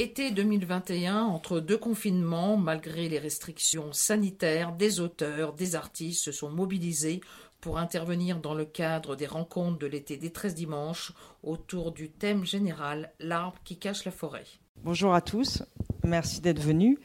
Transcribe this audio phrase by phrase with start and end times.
[0.00, 6.48] Été 2021, entre deux confinements, malgré les restrictions sanitaires, des auteurs, des artistes se sont
[6.48, 7.20] mobilisés
[7.60, 12.46] pour intervenir dans le cadre des rencontres de l'été des 13 dimanches autour du thème
[12.46, 14.46] général L'arbre qui cache la forêt.
[14.84, 15.62] Bonjour à tous,
[16.02, 16.96] merci d'être venus.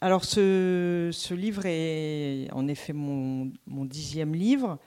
[0.00, 4.78] Alors ce, livre est en effet mon, dixième livre.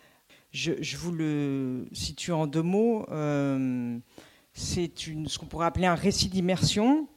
[0.52, 3.06] Je, vous le situe en deux mots.
[3.12, 4.00] Euh,
[4.54, 7.10] c'est ce qu'on pourrait appeler un récit d'immersion.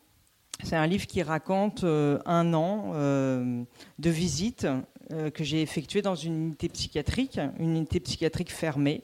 [0.64, 3.62] C'est un livre qui raconte euh, un an euh,
[3.98, 4.66] de visite
[5.32, 9.02] que j'ai effectué dans une unité psychiatrique, une unité psychiatrique fermée.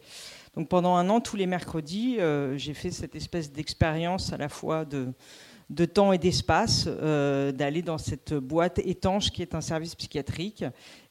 [0.55, 2.19] Donc pendant un an, tous les mercredis,
[2.57, 5.15] j'ai fait cette espèce d'expérience à la fois de,
[5.71, 10.65] de temps et d'espace euh, d'aller dans cette boîte étanche qui est un service psychiatrique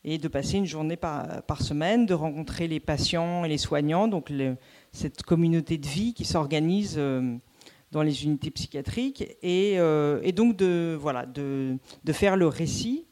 [0.03, 4.31] et de passer une journée par, semaine, de rencontrer les patients et les soignants, donc
[4.91, 7.35] cette communauté de vie qui s'organise euh,
[7.93, 11.77] dans les unités psychiatriques et, euh, donc de, voilà, de,
[12.11, 13.05] faire le récit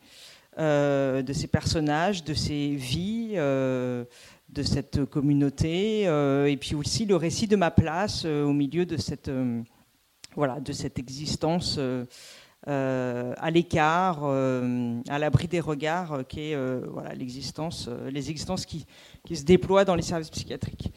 [0.57, 7.55] de ces personnages, de ces vies de cette communauté, et puis aussi le récit de
[7.55, 9.31] ma place au milieu de cette,
[10.35, 12.05] voilà, de cette existence euh,
[12.67, 18.85] euh, à l'écart, euh, à l'abri des regards, qui est voilà, l'existence, les existences qui,
[19.25, 20.93] qui, se déploient dans les services psychiatriques.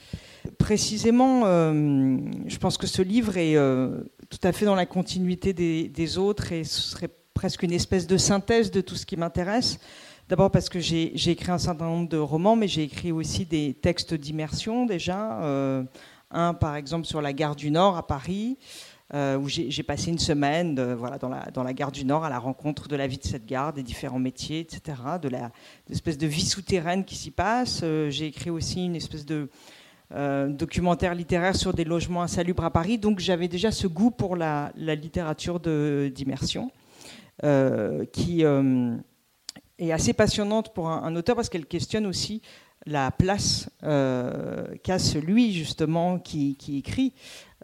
[0.58, 3.56] Précisément, je pense que ce livre est
[4.28, 8.16] tout à fait dans la continuité des, autres et ce serait presque une espèce de
[8.16, 9.78] synthèse de tout ce qui m'intéresse.
[10.28, 13.74] D'abord parce que j'ai écrit un certain nombre de romans, mais j'ai écrit aussi des
[13.74, 15.38] textes d'immersion déjà.
[16.30, 18.58] un, par exemple, sur la gare du Nord à Paris.
[19.12, 22.30] Euh, où j'ai passé une semaine voilà, dans, la, dans, la, gare du Nord à
[22.30, 25.28] la rencontre de la vie de cette gare, des différents métiers, etc., de
[25.88, 27.82] l'espèce de, vie souterraine qui s'y passe.
[27.84, 29.50] Euh, j'ai écrit aussi une espèce de
[30.12, 34.36] euh, documentaire littéraire sur des logements insalubres à Paris, donc j'avais déjà ce goût pour
[34.36, 36.70] la, littérature d'immersion,
[38.12, 38.42] qui
[39.78, 42.42] est assez passionnante pour un, auteur parce qu'elle questionne aussi
[42.86, 47.12] la place qu'a celui justement qui, écrit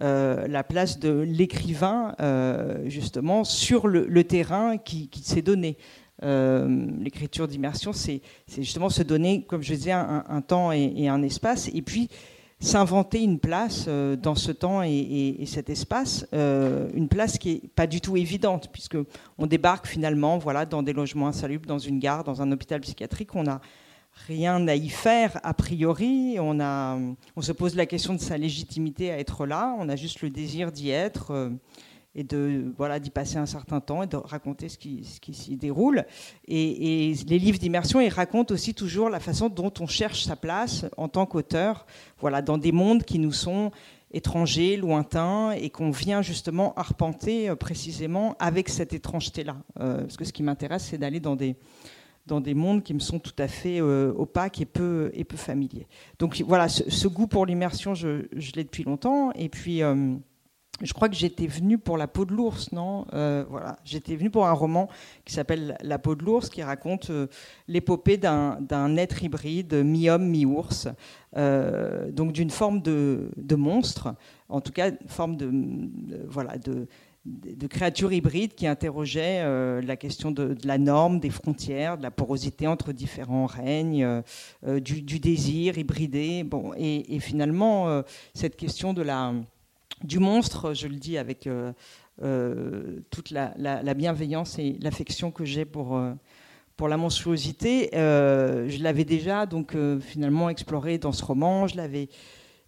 [0.02, 5.76] euh, la place de l'écrivain euh, justement sur le, terrain qui, s'est donné.
[6.22, 8.22] Euh, l'écriture d'immersion, c'est
[8.56, 12.08] justement se donner, comme je disais, un, temps et, un espace, et puis
[12.60, 18.00] s'inventer une place dans ce temps et, cet espace, une place qui est pas du
[18.00, 18.98] tout évidente, puisque
[19.38, 23.34] on débarque finalement, voilà, dans des logements insalubres, dans une gare, dans un hôpital psychiatrique,
[23.34, 23.60] on a
[24.26, 26.36] rien à y faire a priori.
[26.38, 26.98] On, a,
[27.36, 29.74] on se pose la question de sa légitimité à être là.
[29.78, 31.50] On a juste le désir d'y être euh,
[32.14, 35.34] et de voilà d'y passer un certain temps et de raconter ce qui, ce qui
[35.34, 36.04] s'y déroule.
[36.48, 40.86] Et, les livres d'immersion, ils racontent aussi toujours la façon dont on cherche sa place
[40.96, 41.86] en tant qu'auteur,
[42.18, 43.70] voilà, dans des mondes qui nous sont
[44.12, 49.56] étrangers, lointains, et qu'on vient justement arpenter euh, précisément avec cette étrangeté-là.
[49.78, 51.54] Euh, parce que ce qui m'intéresse, c'est d'aller dans des
[52.26, 55.36] dans des mondes qui me sont tout à fait euh, opaques et peu, et peu
[55.36, 55.86] familiers.
[56.18, 59.32] Donc voilà, ce, goût pour l'immersion, je, l'ai depuis longtemps.
[59.32, 60.14] Et puis, euh,
[60.82, 63.06] je crois que j'étais venue pour La peau de l'ours, non?
[63.12, 64.88] Euh, Voilà, j'étais venue pour un roman
[65.24, 67.10] qui s'appelle La peau de l'ours, qui raconte
[67.68, 70.88] l'épopée d'un être hybride, mi-homme, mi-ours,
[71.36, 74.14] donc d'une forme de, de, monstre,
[74.48, 76.86] en tout cas, une forme de, de voilà, de
[77.26, 82.10] de créatures hybrides qui interrogeaient euh, la question de, la norme, des frontières, de la
[82.10, 84.22] porosité entre différents règnes, euh,
[84.66, 86.44] euh, du, désir hybridé.
[86.44, 88.02] Bon, et, finalement,
[88.34, 89.34] cette question de la,
[90.02, 91.48] du monstre, je le dis avec
[93.10, 96.00] toute la, bienveillance et l'affection que j'ai pour,
[96.76, 101.66] pour la monstruosité, je l'avais déjà donc finalement exploré dans ce roman.
[101.66, 102.08] Je l'avais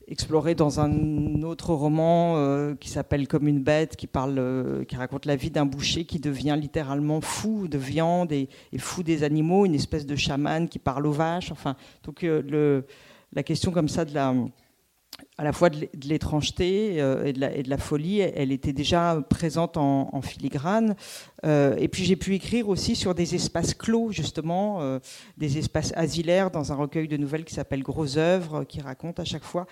[0.09, 4.97] exploré dans un autre roman euh, qui s'appelle Comme une bête, qui, parle, euh, qui
[4.97, 9.67] raconte la vie d'un boucher qui devient littéralement fou de viande et, fou des animaux,
[9.67, 11.53] une espèce de chaman qui parle aux vaches.
[11.53, 12.83] Enfin, donc euh,
[13.33, 14.35] la question comme ça de la,
[15.39, 19.23] à la fois de l'étrangeté et, de la, et de la folie, elle était déjà
[19.29, 20.95] présente en, filigrane.
[21.45, 24.99] et puis j'ai pu écrire aussi sur des espaces clos, justement,
[25.39, 29.25] des espaces asilaires dans un recueil de nouvelles qui s'appelle Gros œuvres, qui raconte à
[29.25, 29.67] chaque fois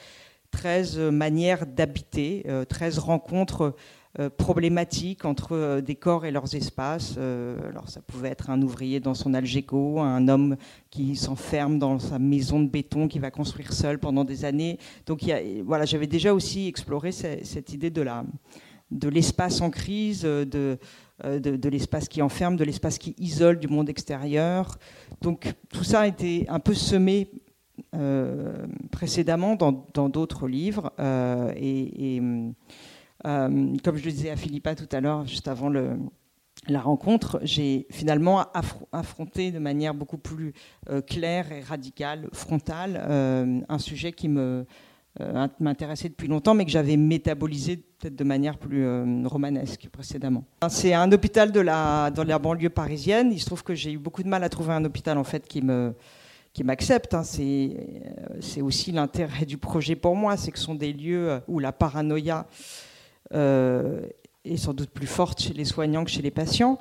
[0.50, 3.74] 13 manières d'habiter, 13 euh, rencontres
[4.18, 7.16] euh, problématiques entre euh, des corps et leurs espaces.
[7.16, 10.56] alors ça pouvait être un ouvrier dans son Algeco, un homme
[10.90, 14.78] qui s'enferme dans sa maison de béton qu'il va construire seul pendant des années.
[15.06, 15.20] Donc
[15.64, 18.24] voilà, j'avais déjà aussi exploré cette, idée de la
[18.90, 20.78] de l'espace en crise, de,
[21.22, 24.78] de, l'espace qui enferme, de l'espace qui isole du monde extérieur.
[25.20, 27.30] Donc tout ça a été un peu semé
[27.94, 30.92] euh, précédemment dans d'autres livres.
[30.98, 32.20] Euh, et,
[33.22, 38.46] comme je le disais à Philippa tout à l'heure, juste avant la rencontre, j'ai finalement
[38.92, 40.52] affronté de manière beaucoup plus
[41.06, 42.96] claire et radicale, frontale,
[43.68, 44.66] un sujet qui me
[45.20, 50.44] euh, m'intéressait depuis longtemps, mais que j'avais métabolisé peut-être de manière plus euh, romanesque précédemment.
[50.68, 53.32] C'est un hôpital dans la banlieue parisienne.
[53.32, 55.48] Il se trouve que j'ai eu beaucoup de mal à trouver un hôpital en fait
[55.48, 55.94] qui me
[56.52, 57.12] qui m'accepte.
[57.14, 57.22] Hein.
[57.40, 57.68] Euh,
[58.40, 61.72] c'est aussi l'intérêt du projet pour moi, c'est que ce sont des lieux où la
[61.72, 62.46] paranoïa
[63.32, 66.78] est sans doute plus forte chez les soignants que chez les patients.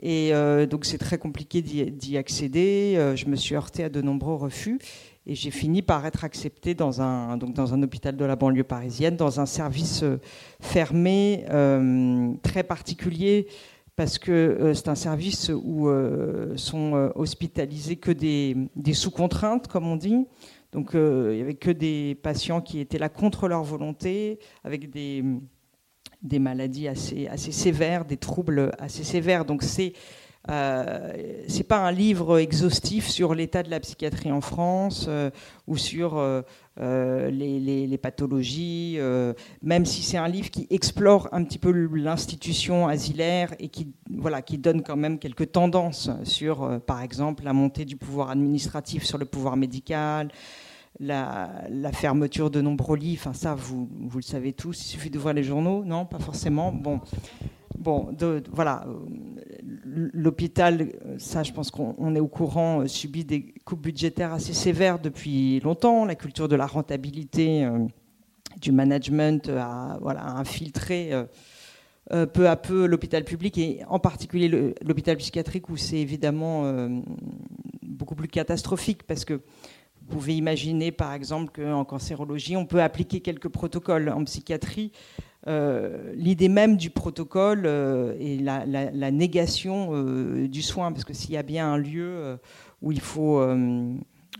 [0.00, 0.32] Et
[0.68, 3.12] donc c'est très compliqué d'y, accéder.
[3.14, 4.78] je me suis heurtée à de nombreux refus.
[5.24, 8.64] Et j'ai fini par être acceptée dans un, donc dans un hôpital de la banlieue
[8.64, 10.18] parisienne, dans un service euh,
[10.60, 13.46] fermé, euh, très particulier,
[13.94, 15.88] parce que euh, c'est un service où
[16.56, 20.26] sont hospitalisés que des, des sous-contraintes, comme on dit.
[20.72, 25.22] Donc il n'y avait que des patients qui étaient là contre leur volonté, avec des,
[26.22, 29.44] des maladies assez, assez sévères, des troubles assez sévères.
[29.44, 29.92] Donc c'est
[30.50, 31.12] euh,
[31.46, 35.30] c'est pas un livre exhaustif sur l'état de la psychiatrie en France euh,
[35.68, 36.42] ou sur euh,
[36.80, 38.98] euh, les, les, pathologies,
[39.62, 44.42] même si c'est un livre qui explore un petit peu l'institution asilaire et qui, voilà,
[44.42, 49.18] qui donne quand même quelques tendances sur, par exemple, la montée du pouvoir administratif sur
[49.18, 50.32] le pouvoir médical.
[51.00, 55.34] La, fermeture de nombreux lits, ça vous, vous le savez tous, il suffit de voir
[55.34, 56.72] les journaux, non Pas forcément.
[56.72, 57.00] Bon,
[57.82, 58.14] Bon,
[58.52, 58.86] voilà,
[59.84, 65.00] l'hôpital, ça je pense qu'on est au courant, euh, subit des coupes budgétaires assez sévères
[65.00, 66.04] depuis longtemps.
[66.04, 67.78] La culture de la rentabilité, euh,
[68.60, 71.10] du management a, voilà, infiltré
[72.12, 76.64] euh, peu à peu l'hôpital public et en particulier l'hôpital psychiatrique où c'est évidemment
[77.82, 79.40] beaucoup plus catastrophique parce que
[80.12, 84.92] pouvez imaginer par exemple qu'en cancérologie, on peut appliquer quelques protocoles en psychiatrie
[85.48, 91.32] euh, l'idée même du protocole euh, et la, négation euh, du soin, parce que s'il
[91.32, 92.38] y a bien un lieu
[92.80, 93.42] où il faut,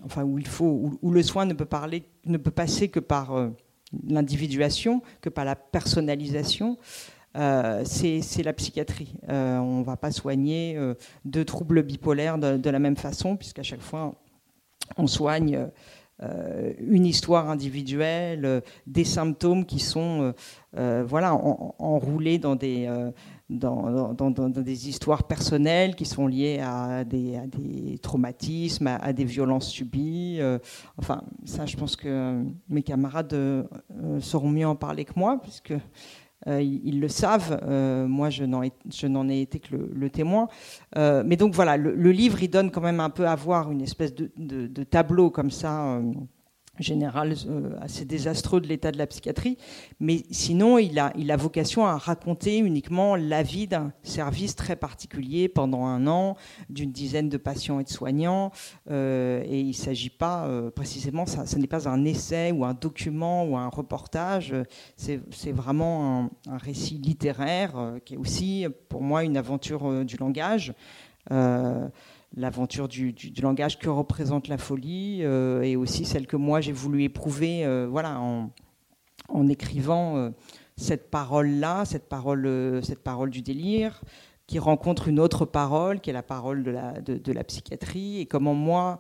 [0.05, 3.51] enfin où il faut, où, le soin ne peut parler, ne peut passer que par
[4.07, 6.79] l'individuation, que par la personnalisation.
[7.35, 9.15] c'est la psychiatrie.
[9.29, 10.79] on ne va pas soigner
[11.25, 14.15] deux troubles bipolaires de, de la même façon, puisqu'à chaque fois,
[14.97, 15.69] on soigne
[16.23, 20.33] euh, une histoire individuelle, euh, des symptômes qui sont
[20.77, 22.89] euh, voilà, enroulés dans des,
[23.51, 24.15] dans,
[24.49, 30.41] des histoires personnelles qui sont liées à des, des traumatismes, à, des violences subies.
[30.97, 33.37] enfin, ça, je pense que mes camarades
[34.21, 35.75] sauront mieux en parler que moi, puisque
[36.49, 37.61] euh, ils, le savent.
[37.63, 40.49] Euh, moi, je n'en ai, été que le, témoin.
[40.97, 43.83] Euh, mais donc voilà, le, livre, il donne quand même un peu à voir une
[43.83, 46.01] espèce de, de tableau comme ça
[46.79, 49.59] général euh, assez désastreux de l'état de la psychiatrie,
[50.01, 54.75] mais sinon il a, il a vocation à raconter uniquement la vie d'un service très
[54.75, 56.37] particulier pendant un an,
[56.71, 58.53] d'une dizaine de patients et de soignants,
[58.91, 62.65] euh, et il ne s'agit pas euh, précisément, ça, ce n'est pas un essai ou
[62.65, 64.55] un document ou un reportage,
[64.97, 70.73] c'est vraiment un, un, récit littéraire qui est aussi pour moi une aventure du langage
[72.37, 77.03] l'aventure du, langage que représente la folie euh, et aussi celle que moi j'ai voulu
[77.03, 78.51] éprouver euh, voilà, en,
[79.29, 80.31] en écrivant euh,
[80.77, 84.01] cette parole-là, cette parole, cette parole du délire,
[84.47, 88.27] qui rencontre une autre parole, qui est la parole de la, de, la psychiatrie, et
[88.27, 88.99] comment moi,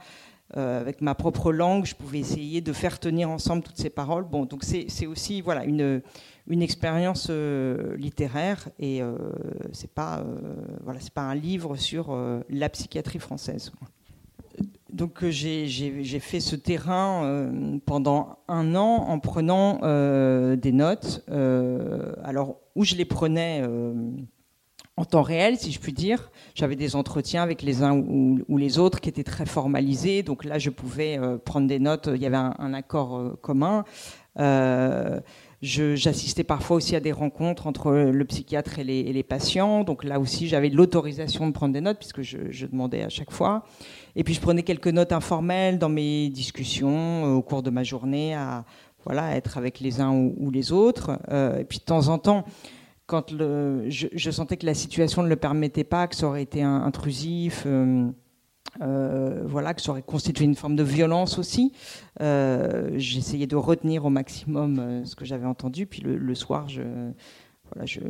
[0.54, 4.24] avec ma propre langue, je pouvais essayer de faire tenir ensemble toutes ces paroles.
[4.24, 6.02] Bon, donc c'est aussi voilà, une,
[6.46, 9.16] une expérience euh, littéraire et euh,
[9.72, 10.34] c'est pas euh,
[10.82, 12.16] voilà c'est pas un livre sur
[12.48, 13.72] la psychiatrie française.
[14.92, 17.50] Donc j'ai fait ce terrain
[17.86, 19.78] pendant un an en prenant
[20.56, 21.24] des notes.
[21.28, 23.62] alors où je les prenais
[24.96, 26.30] en temps réel, si je puis dire.
[26.54, 30.22] J'avais des entretiens avec les uns ou, les autres qui étaient très formalisés.
[30.22, 32.10] Donc là, je pouvais prendre des notes.
[32.14, 33.84] Il y avait un, accord commun.
[35.62, 39.84] J'assistais parfois aussi à des rencontres entre le psychiatre et les, patients.
[39.84, 43.64] Donc là aussi, j'avais l'autorisation de prendre des notes puisque je, demandais à chaque fois.
[44.16, 47.84] Et puis je prenais quelques notes informelles dans mes discussions euh, au cours de ma
[47.84, 48.64] journée à
[49.04, 51.12] voilà être avec les uns ou, les autres.
[51.30, 52.44] Euh, et puis de temps en temps,
[53.12, 57.64] quand je, sentais que la situation ne le permettait pas, que ça aurait été intrusif.
[57.66, 58.08] Euh,
[58.80, 61.74] euh, voilà, que ça aurait constitué une forme de violence aussi.
[62.22, 68.00] Euh, j'essayais de retenir au maximum ce que j'avais entendu, puis le, soir, je,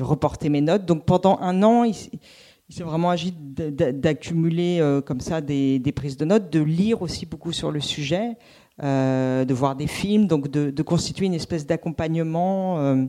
[0.00, 0.86] reportais mes notes.
[0.86, 6.50] Donc pendant un an, il, s'est vraiment agi d'accumuler comme ça des, prises de notes,
[6.50, 8.38] de lire aussi beaucoup sur le sujet,
[8.80, 13.06] de voir des films, donc de, constituer une espèce d'accompagnement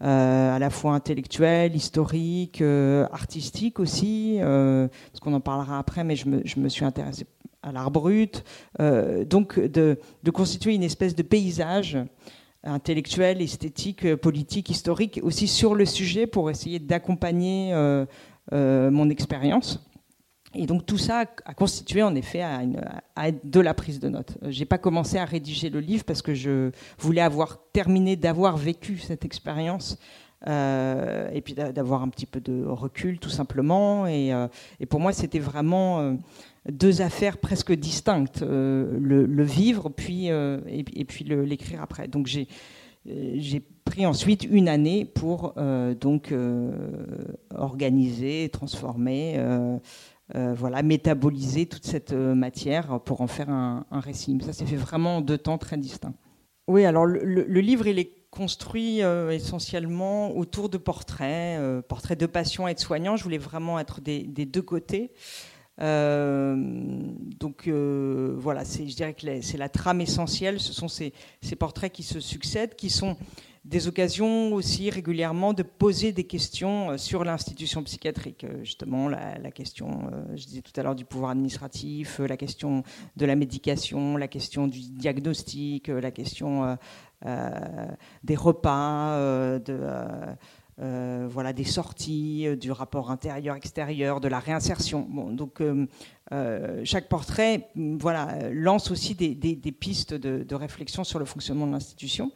[0.00, 6.68] à la fois intellectuelle, historique, artistique aussi, parce qu'on en parlera après, mais je me,
[6.68, 7.26] suis intéressée
[7.62, 8.44] à l'art brut,
[8.78, 9.98] donc de,
[10.32, 11.98] constituer une espèce de paysage
[12.62, 17.72] intellectuel, esthétique, politique, historique, aussi sur le sujet pour essayer d'accompagner
[18.52, 19.87] mon expérience.
[20.54, 22.42] Et donc tout ça a constitué en effet
[23.44, 24.38] de la prise de notes.
[24.48, 28.98] J'ai pas commencé à rédiger le livre parce que je voulais avoir terminé d'avoir vécu
[28.98, 29.98] cette expérience
[30.46, 34.06] euh, et puis d'avoir un petit peu de recul tout simplement.
[34.06, 34.46] Et, euh,
[34.88, 36.14] pour moi c'était vraiment euh,
[36.70, 42.08] deux affaires presque distinctes le, vivre puis et, puis l'écrire après.
[42.08, 42.48] Donc j'ai
[43.06, 45.54] j'ai pris ensuite une année pour
[46.00, 46.32] donc
[47.54, 49.40] organiser, transformer
[50.34, 54.38] euh, voilà, métaboliser toute cette euh, matière pour en faire un, récit.
[54.44, 56.12] ça s'est fait vraiment en deux temps très distincts.
[56.66, 61.58] Oui, alors le, livre, il est construit euh, essentiellement autour de portraits,
[61.88, 63.16] portraits de patients et de soignants.
[63.16, 65.12] Je voulais vraiment être des, deux côtés.
[65.78, 70.60] donc voilà, je dirais que c'est la trame essentielle.
[70.60, 73.16] Ce sont ces, ces, portraits qui se succèdent, qui sont
[73.68, 78.44] des occasions aussi régulièrement de poser des questions euh, sur l'institution psychiatrique.
[78.44, 82.82] Euh, justement, la, question, euh, je disais tout à l'heure, du pouvoir administratif, la question
[83.16, 86.78] de la médication, la question du diagnostic, la question
[88.24, 89.58] des repas,
[90.78, 95.06] voilà, des sorties, du rapport intérieur-extérieur, de la réinsertion.
[95.32, 95.62] Donc,
[96.84, 102.30] chaque portrait voilà, lance aussi des, pistes de, réflexion sur le fonctionnement de l'institution.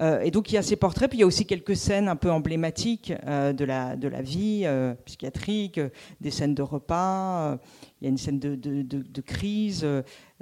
[0.00, 2.08] Euh, et donc il y a ces portraits, puis il y a aussi quelques scènes
[2.08, 5.80] un peu emblématiques euh, de, la, de la vie euh, psychiatrique,
[6.20, 7.58] des scènes de repas,
[8.00, 9.86] il y a une scène de, de, crise,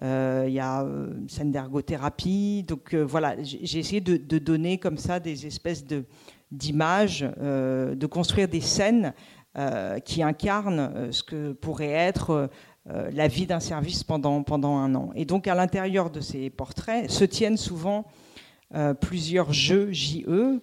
[0.03, 2.65] il y a une scène d'ergothérapie.
[2.67, 5.85] Donc voilà, j'ai essayé de, donner comme ça des espèces
[6.51, 9.15] d'images, de construire des scènes
[10.05, 12.51] qui incarnent ce que pourrait être
[12.87, 15.11] la vie d'un service pendant, pendant un an.
[15.15, 18.05] Et donc à l'intérieur de ces portraits se tiennent souvent
[19.01, 20.61] plusieurs jeux JE.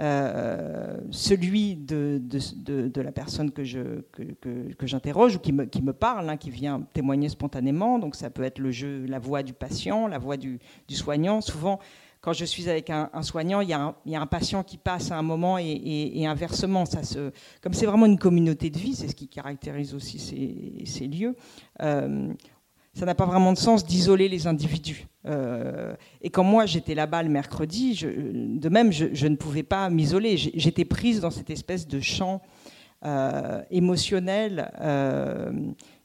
[0.00, 5.92] Euh, celui de, de, la personne que, je, que, j'interroge ou qui me, qui me
[5.92, 7.98] parle, hein, qui vient témoigner spontanément.
[8.00, 11.40] Donc ça peut être le jeu, la voix du patient, la voix du, du soignant.
[11.40, 11.78] Souvent,
[12.20, 14.64] quand je suis avec un, soignant, il y, a un, il y, a un, patient
[14.64, 16.84] qui passe à un moment et, inversement.
[16.84, 20.84] Ça se, comme c'est vraiment une communauté de vie, c'est ce qui caractérise aussi ces,
[20.86, 21.36] ces lieux.
[21.82, 22.32] Euh,
[22.94, 25.06] ça n'a pas vraiment de sens d'isoler les individus.
[25.26, 30.36] Euh, et quand moi j'étais là-bas le mercredi, de même, je, ne pouvais pas m'isoler.
[30.36, 32.42] J'étais prise dans cette espèce de champ
[33.04, 35.52] euh, émotionnel euh,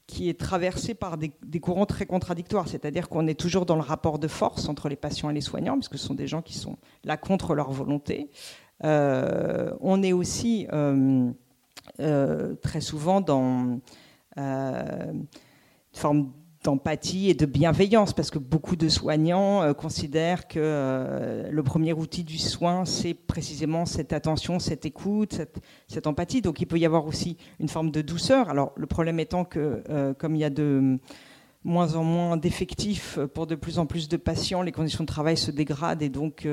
[0.06, 1.30] qui est traversé par des,
[1.60, 2.68] courants très contradictoires.
[2.68, 5.74] C'est-à-dire qu'on est toujours dans le rapport de force entre les patients et les soignants,
[5.74, 8.30] parce que ce sont des gens qui sont là contre leur volonté.
[8.82, 10.66] on est aussi
[11.98, 13.78] très souvent dans
[14.36, 15.26] une
[15.92, 16.32] forme
[16.68, 21.94] d'empathie et de bienveillance, parce que beaucoup de soignants euh, considèrent que euh, le premier
[21.94, 25.40] outil du soin, c'est précisément cette attention, cette écoute,
[25.86, 26.42] cette, empathie.
[26.42, 28.50] Donc il peut y avoir aussi une forme de douceur.
[28.50, 30.98] Alors le problème étant que, euh, comme il y a de
[31.64, 35.36] moins en moins d'effectifs pour de plus en plus de patients, les conditions de travail
[35.36, 36.46] se dégradent et donc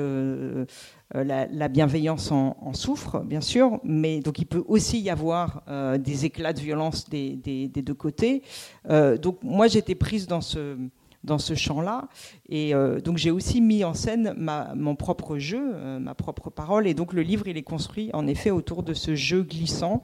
[1.14, 5.98] euh, la, bienveillance en, souffre, bien sûr, mais donc il peut aussi y avoir euh,
[5.98, 7.36] des éclats de violence des,
[7.68, 8.42] deux côtés.
[8.90, 10.76] Euh, donc moi j'étais prise dans ce
[11.22, 12.08] dans ce champ-là.
[12.48, 12.72] Et
[13.04, 14.32] donc j'ai aussi mis en scène
[14.76, 16.86] mon propre jeu, ma propre parole.
[16.86, 20.02] Et donc le livre, il est construit en effet autour de ce jeu glissant,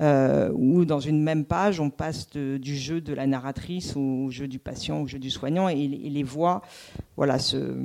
[0.00, 4.58] où dans une même page, on passe du jeu de la narratrice au jeu du
[4.58, 6.62] patient, au jeu du soignant, et, les voix,
[7.16, 7.76] voilà, se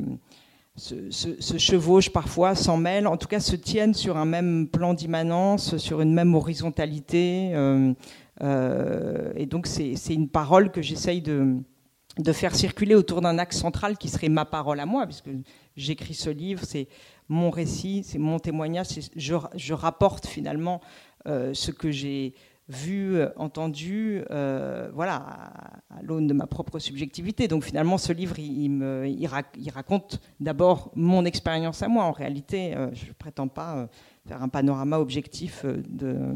[0.76, 5.78] se, chevauchent parfois, s'en mêlent, en tout cas se tiennent sur un même plan d'immanence,
[5.78, 7.52] sur une même horizontalité.
[7.54, 7.94] Euh,
[8.42, 11.58] euh, et donc c'est une parole que j'essaye de,
[12.18, 15.30] de, faire circuler autour d'un axe central qui serait ma parole à moi, puisque
[15.76, 16.88] j'écris ce livre, c'est
[17.30, 20.82] mon récit, c'est mon témoignage, je, rapporte finalement
[21.28, 22.34] euh, ce que j'ai
[22.68, 25.16] vu, euh, entendu, euh, voilà,
[25.90, 27.48] à, l'aune de ma propre subjectivité.
[27.48, 29.30] Donc finalement, ce livre, il,
[29.74, 32.04] raconte d'abord mon expérience à moi.
[32.04, 33.88] En réalité, je ne prétends pas
[34.28, 36.36] faire un panorama objectif de,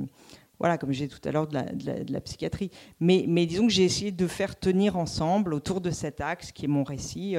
[0.60, 2.72] voilà, comme j'ai tout à l'heure, de, la, psychiatrie.
[3.00, 6.70] Mais, disons que j'ai essayé de faire tenir ensemble, autour de cet axe qui est
[6.70, 7.36] mon récit,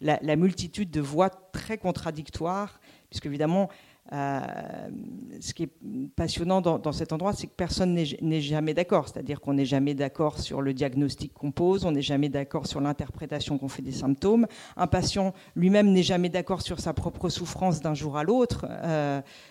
[0.00, 3.68] la, la multitude de voix très contradictoires, puisque évidemment,
[4.12, 5.70] ce qui est
[6.16, 9.08] passionnant dans, cet endroit, c'est que personne n'est jamais d'accord.
[9.08, 12.80] C'est-à-dire qu'on n'est jamais d'accord sur le diagnostic qu'on pose, on n'est jamais d'accord sur
[12.80, 14.46] l'interprétation qu'on fait des symptômes.
[14.76, 18.66] Un patient lui-même n'est jamais d'accord sur sa propre souffrance d'un jour à l'autre,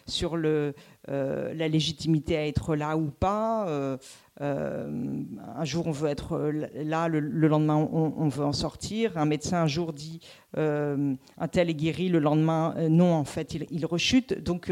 [0.06, 0.74] sur le,
[1.08, 3.98] la légitimité à être là ou pas.
[4.42, 5.14] Euh,
[5.58, 9.18] un jour on veut être là, le, lendemain on, veut en sortir.
[9.18, 10.22] Un médecin un jour dit
[10.58, 14.42] euh, un tel est guéri, le lendemain euh, non, en fait il, rechute.
[14.42, 14.72] Donc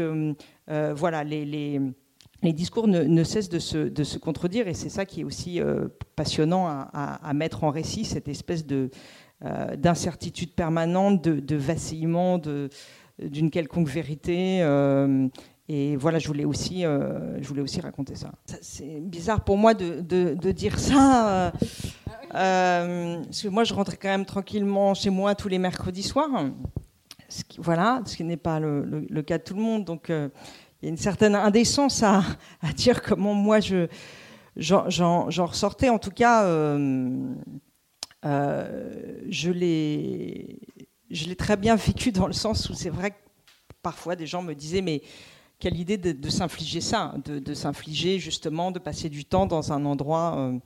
[0.68, 1.80] voilà, les,
[2.42, 5.60] discours ne, cessent de se, contredire et c'est ça qui est aussi
[6.16, 8.90] passionnant à, mettre en récit, cette espèce de
[9.76, 12.40] d'incertitude permanente, de, de vacillement,
[13.18, 14.62] d'une quelconque vérité.
[15.70, 18.32] Et voilà, je voulais aussi, euh, je voulais aussi raconter ça.
[18.62, 21.50] c'est bizarre pour moi de, dire ça, euh,
[22.34, 26.46] euh, parce que moi, je rentrais quand même tranquillement chez moi tous les mercredis soirs.
[27.58, 29.84] Voilà, ce qui n'est pas le, le, cas de tout le monde.
[29.84, 30.30] Donc, il
[30.82, 32.22] y a une certaine indécence à,
[32.62, 33.88] à dire comment moi je
[34.56, 34.86] j'en
[35.44, 35.90] ressortais.
[35.90, 36.44] En tout cas,
[38.24, 40.60] je l'ai
[41.10, 43.16] je l'ai très bien vécu dans le sens où c'est vrai que
[43.82, 45.02] parfois des gens me disaient mais
[45.58, 50.36] quelle idée de, s'infliger ça, de, s'infliger justement, de passer du temps dans un endroit
[50.38, 50.58] euh,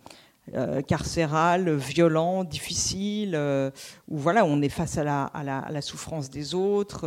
[0.55, 3.71] euh, carcéral, violent, difficile, euh,
[4.09, 7.07] où voilà, on est face à la, souffrance des autres.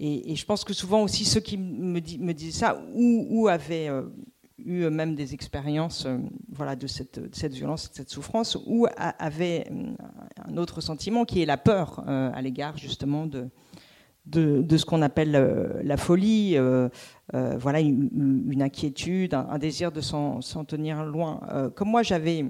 [0.00, 3.90] Et, je pense que souvent aussi ceux qui me, disaient ça, ou, avaient
[4.58, 6.08] eu eux-mêmes des expériences
[6.50, 7.20] voilà, de cette,
[7.52, 9.70] violence, de cette souffrance, ou avaient
[10.48, 13.48] un autre sentiment qui est la peur à l'égard justement de,
[14.30, 16.88] de, ce qu'on appelle euh, la folie, euh,
[17.34, 21.40] euh, voilà, une, inquiétude, un, désir de s'en tenir loin.
[21.74, 22.44] comme moi, j'avais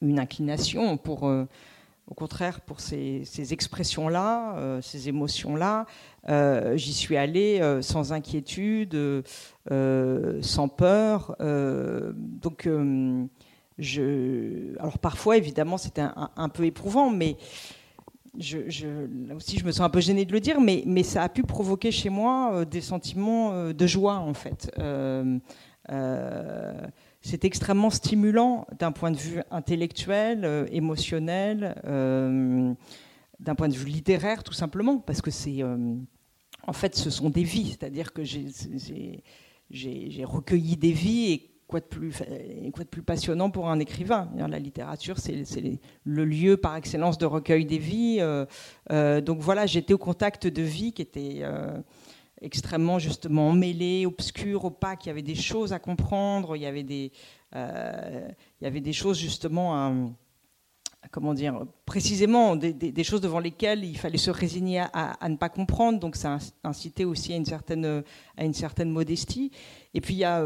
[0.00, 5.86] une inclination pour, au contraire, pour ces, expressions-là, ces émotions-là,
[6.74, 9.24] j'y suis allée sans inquiétude,
[9.70, 11.36] sans peur.
[11.38, 12.68] donc,
[13.78, 14.76] je...
[14.80, 17.36] alors parfois, évidemment, c'était un, un, peu éprouvant, mais
[18.38, 21.28] là aussi, je me sens un peu gênée de le dire, mais, mais ça a
[21.28, 24.70] pu provoquer chez moi euh, des sentiments euh, de joie, en fait.
[24.78, 25.38] Euh,
[27.20, 34.52] c'est extrêmement stimulant d'un point de vue intellectuel, émotionnel, d'un point de vue littéraire, tout
[34.52, 35.62] simplement, parce que c'est.
[35.62, 39.22] en fait, ce sont des vies, c'est-à-dire que j'ai
[40.24, 44.30] recueilli des vies et quoi de plus, passionnant pour un écrivain?
[44.34, 45.44] La littérature, c'est
[46.04, 48.18] le lieu par excellence de recueil des vies.
[48.20, 48.46] Euh,
[48.90, 51.78] euh, donc voilà, j'étais au contact de vies qui étaient euh,
[52.40, 55.04] extrêmement justement mêlées, obscures, opaques.
[55.04, 57.12] Il y avait des choses à comprendre, il y avait des,
[58.94, 60.10] choses justement
[61.10, 66.00] comment dire, précisément des, choses devant lesquelles il fallait se résigner à, ne pas comprendre.
[66.00, 69.50] Donc ça incitait aussi à une certaine modestie.
[69.92, 70.42] Et puis il y a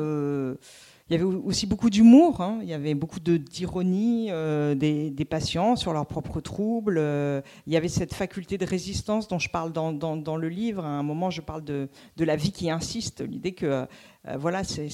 [1.09, 2.61] il y avait aussi beaucoup d'humour, hein.
[2.63, 6.97] il y avait beaucoup d'ironie euh, des, patients sur leurs propres troubles.
[6.99, 10.85] Euh, il y avait cette faculté de résistance dont je parle dans, le livre.
[10.85, 11.89] À un moment, je parle de,
[12.19, 14.89] la vie qui insiste, l'idée que euh, voilà, ces,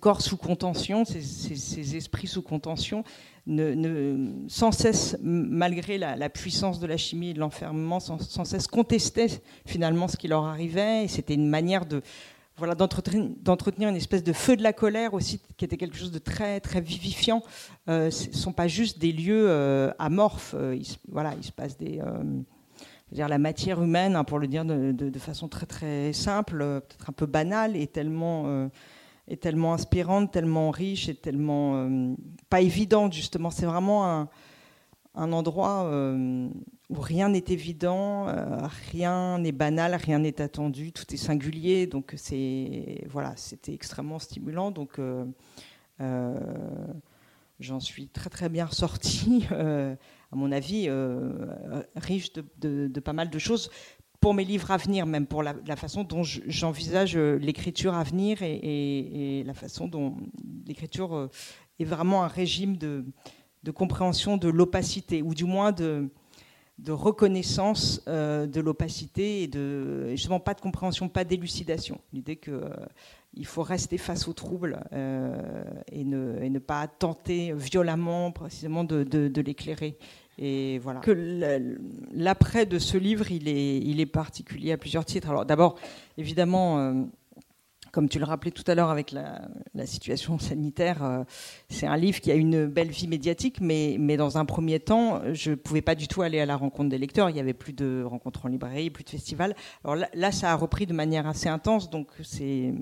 [0.00, 3.02] corps sous contention, ces, esprits sous contention,
[3.46, 9.42] ne, sans cesse, malgré la, puissance de la chimie et de l'enfermement, sans, cesse contestaient
[9.66, 11.04] finalement ce qui leur arrivait.
[11.04, 12.02] Et c'était une manière de,
[12.56, 16.20] voilà, d'entretenir une espèce de feu de la colère aussi, qui était quelque chose de
[16.20, 17.42] très, très vivifiant.
[17.88, 20.54] Euh, ce ne sont pas juste des lieux euh, amorphes.
[20.56, 22.00] Euh, il, voilà, il se passe des.
[23.10, 27.12] dire la matière humaine, hein, pour le dire de, façon très, très simple, peut-être un
[27.12, 28.68] peu banale, est tellement,
[29.26, 32.14] est tellement inspirante, tellement riche et tellement.
[32.50, 33.50] pas évidente, justement.
[33.50, 34.28] C'est vraiment un,
[35.16, 35.90] un endroit
[36.90, 38.58] où rien n'est évident, euh,
[38.92, 41.86] rien n'est banal, rien n'est attendu, tout est singulier.
[41.86, 44.70] Donc c'est voilà, c'était extrêmement stimulant.
[44.70, 45.24] Donc euh,
[46.00, 46.38] euh,
[47.58, 49.96] j'en suis très très bien ressortie, à
[50.36, 50.88] mon avis,
[51.96, 53.70] riche de, pas mal de choses
[54.20, 59.42] pour mes livres à venir, même pour la, façon dont j'envisage l'écriture à venir et,
[59.46, 60.16] la façon dont
[60.66, 61.28] l'écriture
[61.78, 63.04] est vraiment un régime de,
[63.64, 66.10] de compréhension de l'opacité, ou du moins de
[66.84, 71.98] de reconnaissance euh, de l'opacité et de justement pas de compréhension, pas d'élucidation.
[72.12, 78.84] L'idée qu'il euh, faut rester face aux troubles euh, et, ne, pas tenter violemment précisément
[78.84, 79.96] de, l'éclairer.
[80.36, 81.00] Et voilà.
[81.00, 81.76] Que
[82.12, 85.30] l'après de ce livre, il est, il est particulier à plusieurs titres.
[85.30, 85.76] Alors d'abord,
[86.18, 87.06] évidemment
[87.94, 91.22] comme tu le rappelais tout à l'heure avec la, situation sanitaire, euh,
[91.68, 95.22] c'est un livre qui a une belle vie médiatique, mais, mais dans un premier temps,
[95.32, 97.30] je ne pouvais pas du tout aller à la rencontre des lecteurs.
[97.30, 99.54] Il n'y avait plus de rencontres en librairie, plus de festivals.
[99.84, 102.74] Alors là, ça a repris de manière assez intense, donc c'est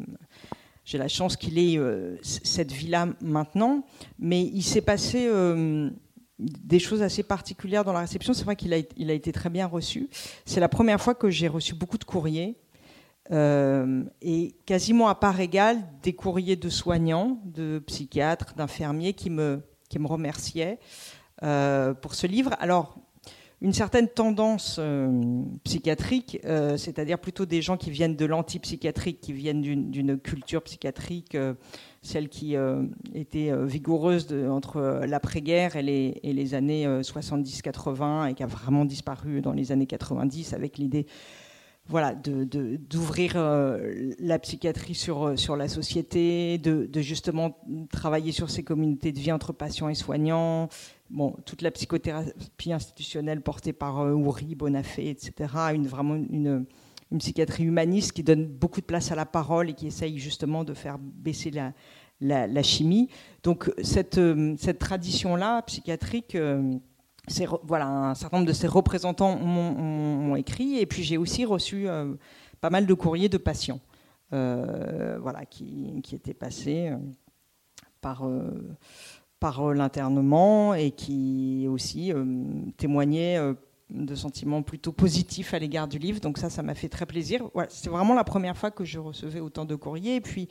[0.84, 3.84] j'ai la chance qu'il ait euh, cette vie-là maintenant,
[4.18, 5.90] mais il s'est passé euh,
[6.38, 8.32] des choses assez particulières dans la réception.
[8.32, 10.08] C'est vrai qu'il a, il a été très bien reçu.
[10.46, 12.56] C'est la première fois que j'ai reçu beaucoup de courriers
[13.30, 19.62] euh, et quasiment à part égale des courriers de soignants, de psychiatres, d'infirmiers qui me,
[19.88, 20.80] qui me remerciaient
[21.44, 22.50] euh, pour ce livre.
[22.58, 22.96] Alors,
[23.60, 26.40] une certaine tendance euh, psychiatrique,
[26.76, 31.36] c'est-à-dire plutôt des gens qui viennent de l'antipsychiatrique, qui viennent d'une culture psychiatrique,
[32.02, 32.56] celle qui
[33.14, 35.82] était vigoureuse entre l'après-guerre et
[36.32, 41.06] les années 70-80 et qui a vraiment disparu dans les années 90 avec l'idée
[41.88, 47.58] voilà, d'ouvrir euh, la psychiatrie sur, euh, sur la société, de, justement
[47.90, 50.68] travailler sur ces communautés de vie entre patients et soignants.
[51.10, 54.14] Bon, toute la psychothérapie institutionnelle portée par euh,
[54.56, 55.52] Bonafé, etc.
[55.74, 56.66] Une, vraiment une,
[57.10, 60.64] une, psychiatrie humaniste qui donne beaucoup de place à la parole et qui essaye justement
[60.64, 61.72] de faire baisser la,
[62.20, 63.08] la, chimie.
[63.42, 64.20] Donc cette,
[64.56, 66.36] cette tradition-là psychiatrique
[67.62, 72.14] voilà, un certain nombre de ces représentants m'ont écrit, et puis j'ai aussi reçu euh,
[72.60, 73.80] pas mal de courriers de patients,
[74.32, 76.96] euh, voilà, qui, qui, étaient passés euh,
[78.00, 78.28] par,
[79.38, 82.12] par l'internement et qui aussi
[82.76, 83.38] témoignaient
[83.90, 86.18] de sentiments plutôt positifs à l'égard du livre.
[86.18, 87.48] Donc ça, ça m'a fait très plaisir.
[87.54, 90.16] Voilà, C'est vraiment la première fois que je recevais autant de courriers.
[90.16, 90.48] Et puis,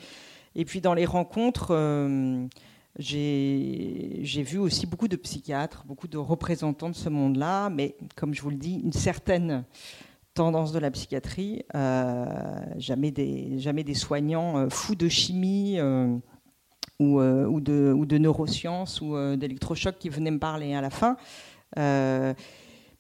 [0.55, 1.73] et puis dans les rencontres
[2.97, 8.41] j'ai vu aussi beaucoup de psychiatres, beaucoup de représentants de ce monde-là, mais comme je
[8.41, 9.63] vous le dis, une certaine
[10.33, 12.25] tendance de la psychiatrie, euh,
[12.77, 16.15] jamais, des, jamais des soignants euh, fous de chimie euh,
[16.99, 21.17] ou, ou, de, ou, de, neurosciences ou d'électrochocs qui venaient me parler à la fin.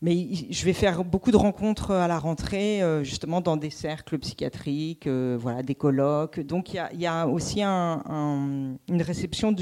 [0.03, 4.17] Mais je vais faire beaucoup de rencontres à la rentrée, euh, justement dans des cercles
[4.17, 6.39] psychiatriques, euh, voilà, des colloques.
[6.39, 9.55] Donc il y, a aussi une réception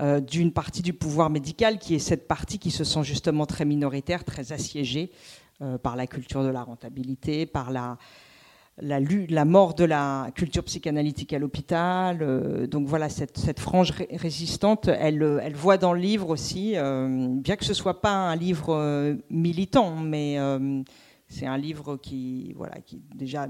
[0.00, 3.64] euh, d'une partie du pouvoir médical qui est cette partie qui se sent justement très
[3.64, 5.12] minoritaire, très assiégée
[5.84, 7.96] par la culture de la rentabilité, par la,
[8.78, 12.18] la, mort de la culture psychanalytique à l'hôpital.
[12.22, 17.56] Euh, donc voilà, cette, frange résistante, elle, elle, voit dans le livre aussi, euh, bien
[17.56, 20.38] que ce soit pas un livre euh, militant, mais
[21.28, 23.48] c'est un livre qui, voilà, qui déjà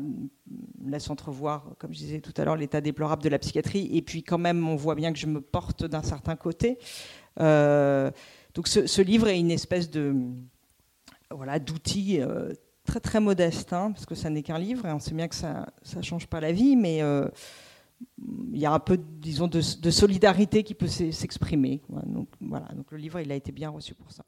[0.86, 3.90] laisse entrevoir, comme je disais tout à l'heure, l'état déplorable de la psychiatrie.
[3.92, 6.78] Et puis quand même, on voit bien que je me porte d'un certain côté.
[7.38, 10.14] donc ce, livre est une espèce de
[11.30, 12.20] voilà d'outil
[12.84, 15.34] très très modeste, hein, parce que ça n'est qu'un livre et on sait bien que
[15.34, 15.66] ça
[15.96, 17.28] ne change pas la vie, mais euh,
[18.52, 21.82] il y a un peu, disons, de, de solidarité qui peut s'exprimer.
[22.06, 24.24] Donc voilà, donc le livre, il a été bien reçu pour ça.